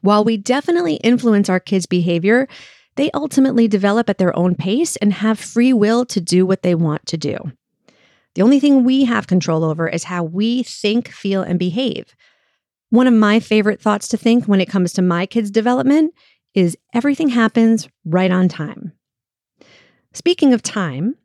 While 0.00 0.24
we 0.24 0.36
definitely 0.36 0.94
influence 0.96 1.48
our 1.48 1.60
kids' 1.60 1.86
behavior, 1.86 2.48
they 2.96 3.10
ultimately 3.12 3.68
develop 3.68 4.08
at 4.08 4.18
their 4.18 4.36
own 4.36 4.54
pace 4.54 4.96
and 4.96 5.12
have 5.12 5.38
free 5.38 5.72
will 5.72 6.04
to 6.06 6.20
do 6.20 6.46
what 6.46 6.62
they 6.62 6.74
want 6.74 7.04
to 7.06 7.16
do. 7.16 7.36
The 8.34 8.42
only 8.42 8.60
thing 8.60 8.84
we 8.84 9.04
have 9.04 9.26
control 9.26 9.64
over 9.64 9.88
is 9.88 10.04
how 10.04 10.22
we 10.22 10.62
think, 10.62 11.08
feel, 11.08 11.42
and 11.42 11.58
behave. 11.58 12.14
One 12.90 13.06
of 13.06 13.14
my 13.14 13.40
favorite 13.40 13.80
thoughts 13.80 14.06
to 14.08 14.16
think 14.16 14.44
when 14.44 14.60
it 14.60 14.68
comes 14.68 14.92
to 14.92 15.02
my 15.02 15.26
kids' 15.26 15.50
development 15.50 16.14
is 16.54 16.76
everything 16.94 17.28
happens 17.28 17.88
right 18.04 18.30
on 18.30 18.48
time. 18.48 18.92
Speaking 20.14 20.54
of 20.54 20.62
time, 20.62 21.16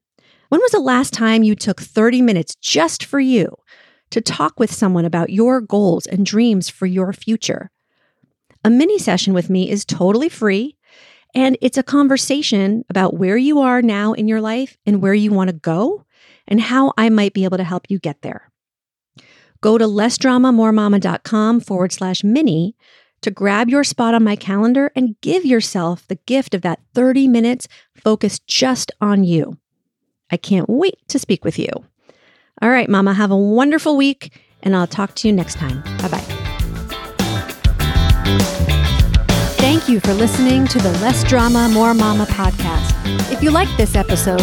when 0.50 0.60
was 0.60 0.72
the 0.72 0.80
last 0.80 1.14
time 1.14 1.44
you 1.44 1.56
took 1.56 1.80
30 1.80 2.22
minutes 2.22 2.56
just 2.56 3.06
for 3.06 3.20
you 3.20 3.56
to 4.10 4.20
talk 4.20 4.60
with 4.60 4.74
someone 4.74 5.06
about 5.06 5.30
your 5.30 5.62
goals 5.62 6.06
and 6.08 6.26
dreams 6.26 6.68
for 6.68 6.88
your 6.88 7.14
future? 7.14 7.72
A 8.66 8.70
mini 8.70 9.00
session 9.00 9.34
with 9.34 9.50
me 9.50 9.70
is 9.70 9.86
totally 9.86 10.30
free, 10.30 10.76
and 11.34 11.58
it's 11.62 11.78
a 11.78 11.84
conversation 11.84 12.84
about 12.90 13.14
where 13.14 13.38
you 13.38 13.60
are 13.60 13.82
now 13.82 14.14
in 14.14 14.28
your 14.28 14.42
life 14.42 14.78
and 14.86 15.02
where 15.02 15.14
you 15.14 15.32
want 15.32 15.50
to 15.50 15.56
go 15.56 16.06
and 16.48 16.60
how 16.60 16.92
I 16.98 17.10
might 17.10 17.34
be 17.34 17.46
able 17.46 17.58
to 17.58 17.64
help 17.64 17.86
you 17.90 17.98
get 17.98 18.22
there. 18.24 18.51
Go 19.62 19.78
to 19.78 19.86
lessdramamoremama.com 19.86 21.62
forward 21.62 21.92
slash 21.92 22.24
mini 22.24 22.76
to 23.22 23.32
grab 23.32 23.70
your 23.70 23.84
spot 23.84 24.16
on 24.16 24.24
my 24.24 24.36
calendar 24.36 24.92
and 24.96 25.20
give 25.22 25.46
yourself 25.46 26.08
the 26.08 26.16
gift 26.26 26.54
of 26.54 26.64
that 26.64 26.80
30 26.96 27.28
minutes 27.28 27.68
focused 27.96 28.46
just 28.48 28.92
on 29.00 29.24
you. 29.24 29.58
I 30.32 30.38
can't 30.38 30.68
wait 30.68 30.98
to 31.10 31.20
speak 31.20 31.46
with 31.46 31.60
you. 31.60 31.70
All 32.62 32.70
right, 32.70 32.90
Mama, 32.90 33.14
have 33.14 33.32
a 33.32 33.38
wonderful 33.38 33.96
week, 33.98 34.40
and 34.64 34.76
I'll 34.76 34.88
talk 34.88 35.16
to 35.16 35.28
you 35.28 35.34
next 35.34 35.56
time. 35.56 35.82
Bye 36.00 36.08
bye. 36.08 36.42
Thank 39.58 39.88
you 39.88 40.00
for 40.00 40.14
listening 40.14 40.68
to 40.68 40.80
the 40.80 40.92
Less 41.00 41.24
Drama, 41.24 41.70
More 41.70 41.94
Mama 41.94 42.26
podcast. 42.26 42.92
If 43.32 43.44
you 43.44 43.52
liked 43.52 43.78
this 43.78 43.96
episode, 43.96 44.42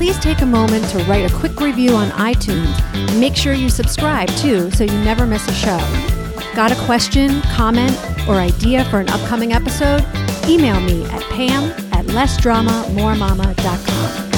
please 0.00 0.18
take 0.18 0.40
a 0.40 0.46
moment 0.46 0.82
to 0.88 0.96
write 1.04 1.30
a 1.30 1.34
quick 1.36 1.60
review 1.60 1.94
on 1.94 2.08
iTunes 2.12 2.74
make 3.20 3.36
sure 3.36 3.52
you 3.52 3.68
subscribe 3.68 4.30
too 4.30 4.70
so 4.70 4.82
you 4.82 4.92
never 5.04 5.26
miss 5.26 5.46
a 5.46 5.52
show. 5.52 5.76
Got 6.54 6.72
a 6.72 6.76
question, 6.86 7.42
comment, 7.42 7.94
or 8.26 8.36
idea 8.36 8.86
for 8.86 9.00
an 9.00 9.10
upcoming 9.10 9.52
episode? 9.52 10.02
Email 10.48 10.80
me 10.80 11.04
at 11.04 11.20
pam 11.24 11.64
at 11.92 12.06
lessdramamoremama.com. 12.06 14.29